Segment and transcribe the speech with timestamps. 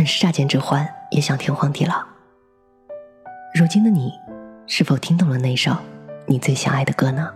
[0.00, 2.02] 曾是乍见之欢，也想天荒地老。
[3.54, 4.10] 如今的你，
[4.66, 5.76] 是否听懂了那首
[6.26, 7.30] 你最想爱的歌呢？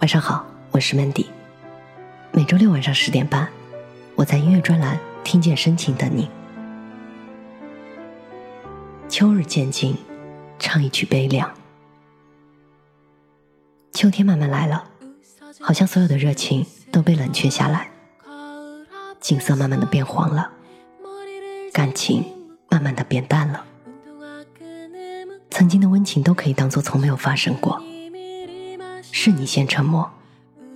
[0.00, 1.26] 晚上好，我是 Mandy。
[2.32, 3.48] 每周六晚上十点半，
[4.16, 6.28] 我在音乐专栏听见深情等你。
[9.08, 9.96] 秋日渐近，
[10.58, 11.48] 唱一曲悲凉。
[13.92, 14.90] 秋天慢慢来了，
[15.60, 17.90] 好像所有的热情都被冷却下来。
[19.26, 20.52] 景色慢慢的变黄了，
[21.72, 22.24] 感情
[22.68, 23.64] 慢慢的变淡了，
[25.50, 27.82] 曾经的温情都可以当做从没有发生过。
[29.10, 30.08] 是你先沉默，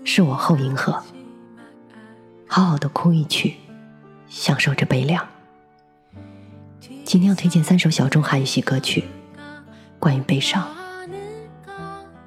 [0.03, 1.01] 是我后迎合。
[2.49, 3.55] 好好的哭一曲，
[4.29, 5.25] 享受这悲凉。
[7.05, 9.05] 今天要推荐三首小众韩语系歌曲，
[10.01, 10.67] 关于悲伤。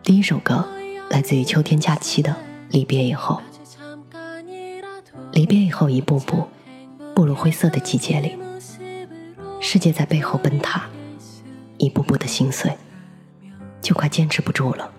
[0.01, 0.65] 第一首歌
[1.09, 2.31] 来自于秋天假期的
[2.70, 3.41] 《离别以后》。
[5.33, 6.47] 离别以后，一步步
[7.15, 8.37] 步入灰色的季节里，
[9.59, 10.84] 世界在背后崩塌，
[11.79, 12.71] 一步步的心碎，
[13.81, 14.91] 就快坚持不住了。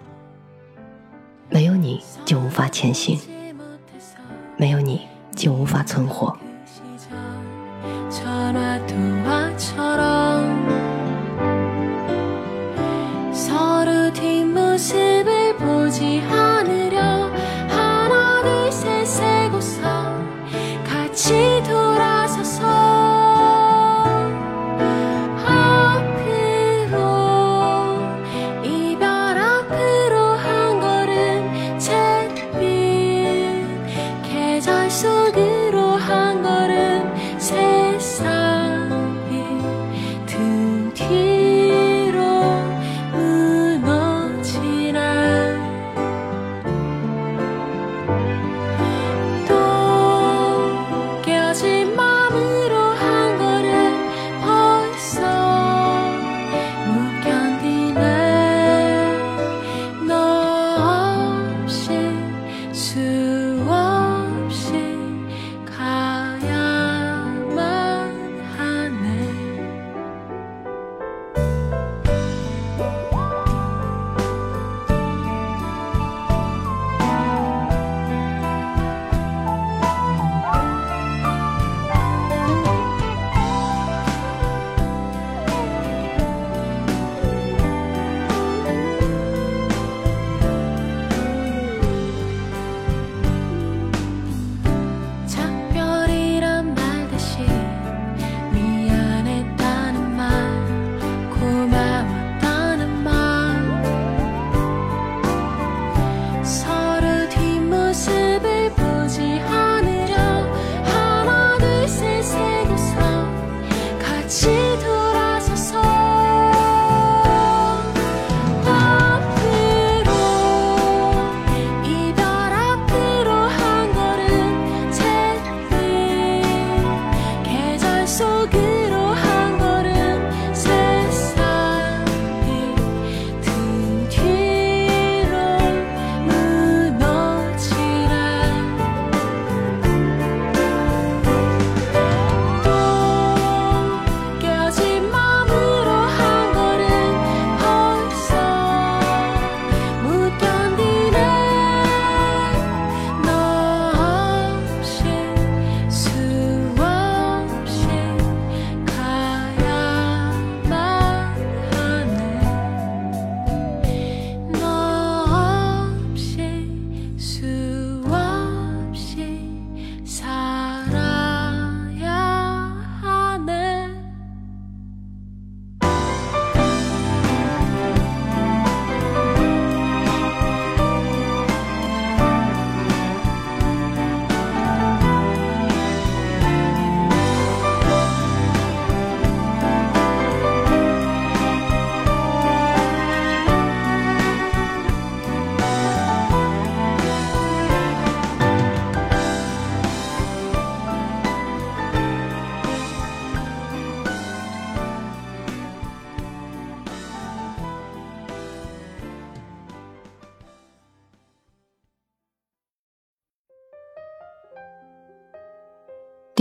[1.48, 3.16] 没有你就无法前行，
[4.56, 5.02] 没有你
[5.36, 6.36] 就无法存活。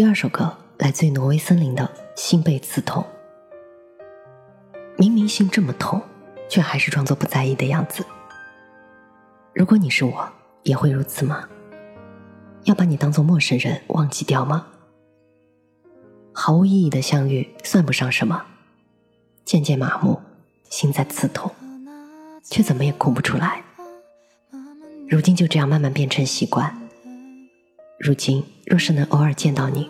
[0.04, 1.90] 第二首歌来自于挪威森林的
[2.22, 3.02] 《心被刺痛》，
[4.98, 6.02] 明明心这么痛，
[6.50, 8.06] 却还是装作不在意的样子。
[9.54, 10.30] 如果你是我，
[10.64, 11.48] 也会如此吗？
[12.66, 14.68] 要把你当做陌生人忘记掉吗？
[16.34, 18.46] 毫无意义的相遇算不上什么。
[19.46, 20.20] 渐渐麻木，
[20.70, 21.50] 心在刺痛，
[22.44, 23.64] 却怎么也哭不出来。
[25.08, 26.78] 如今就这样慢慢变成习惯。
[28.00, 29.90] 如今若是能偶尔见到你，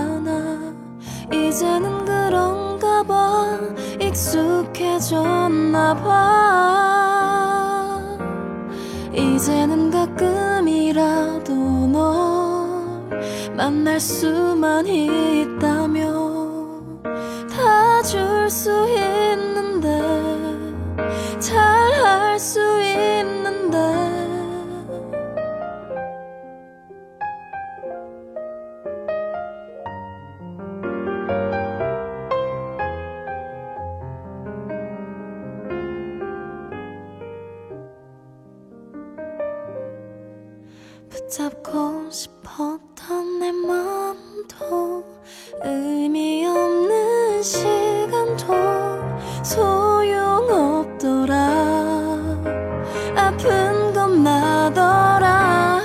[1.61, 3.55] 이제는 그런가 봐.
[3.99, 6.97] 익숙해졌나 봐.
[9.13, 13.21] 이제는 가끔이라도 널
[13.55, 16.09] 만날 수만 있다면
[17.55, 19.20] 다 줄 수 있
[41.11, 45.03] 붙잡고 싶었던 내 마음도
[45.63, 48.45] 의미 없는 시간도
[49.43, 51.35] 소용없더라.
[53.15, 55.81] 아픈 건 나더라.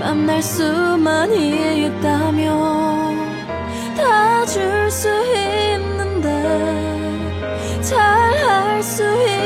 [0.00, 2.50] 만날 수만 있다면
[3.96, 6.28] 다 줄 수 있는데
[7.82, 9.39] 잘 할 수 있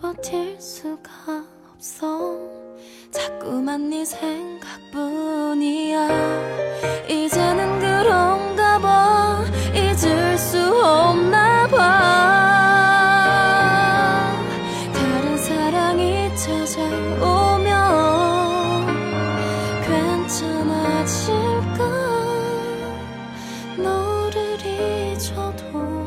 [0.00, 1.10] 버틸 수가
[1.74, 2.38] 없어.
[3.10, 5.18] 자꾸만 네 생각뿐이야.
[7.08, 9.44] 이제는 그런가 봐.
[9.74, 11.78] 잊을 수 없나 봐.
[14.92, 17.66] 다른 사랑이 찾아오면
[20.28, 21.78] 괜찮아질까?
[23.78, 25.97] 너를 잊어도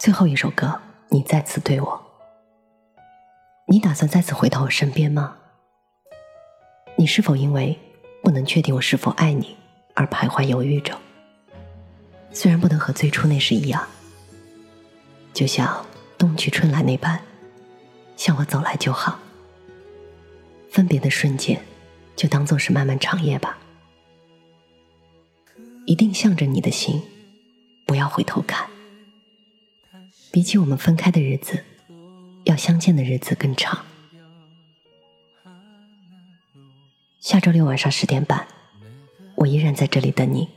[0.00, 0.80] 最后一首歌，
[1.10, 2.02] 你再次对我，
[3.66, 5.36] 你打算再次回到我身边吗？
[6.96, 7.78] 你是否因为
[8.22, 9.54] 不能确定我是否爱你
[9.94, 10.98] 而徘徊犹豫着？
[12.32, 13.86] 虽然不能和最初那时一样，
[15.34, 15.84] 就像
[16.16, 17.20] 冬去春来那般，
[18.16, 19.18] 向我走来就好。
[20.70, 21.60] 分别的瞬间，
[22.16, 23.58] 就当做是漫漫长夜吧。
[25.84, 27.02] 一定向着你的心，
[27.86, 28.69] 不要回头看。
[30.32, 31.64] 比起我们分开的日子，
[32.44, 33.84] 要相见的日子更长。
[37.18, 38.46] 下周六晚上十点半，
[39.34, 40.48] 我依然在这里等你。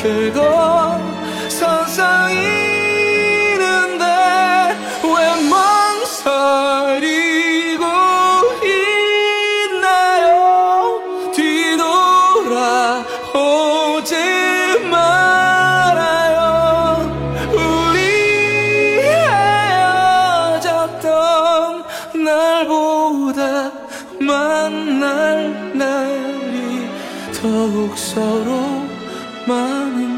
[0.00, 0.40] 이렇게도
[1.50, 2.34] 서성이는데
[5.04, 5.10] 왜
[5.50, 6.64] 망설이고
[9.68, 11.02] 있나요?
[11.34, 12.50] 뒤돌아오지
[14.90, 16.38] 말아요.
[17.52, 17.98] 우리
[20.62, 21.04] 헤어졌던
[22.24, 23.70] 날보다
[24.18, 26.88] 만날 날이
[27.38, 28.89] 더욱 서로
[29.50, 30.09] morning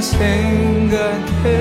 [0.00, 1.54] 생각해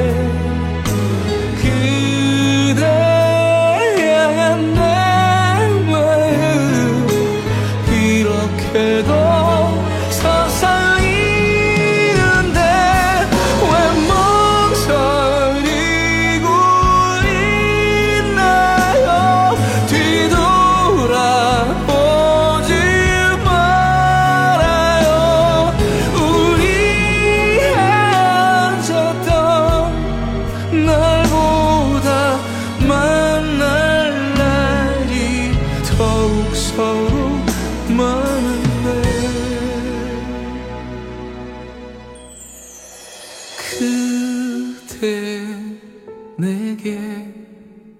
[46.38, 47.35] 내게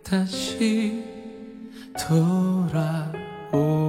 [0.05, 1.05] 다시
[1.99, 3.88] 돌아오